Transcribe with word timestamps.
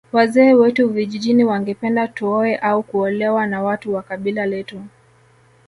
Wazee 0.11 0.53
wetu 0.53 0.89
vijijini 0.89 1.43
wangependa 1.43 2.07
tuoe 2.07 2.55
au 2.55 2.83
kuolewa 2.83 3.47
na 3.47 3.63
watu 3.63 3.93
wa 3.93 4.01
kabila 4.01 4.45
letu 4.45 4.81